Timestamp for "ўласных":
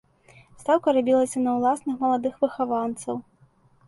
1.57-1.99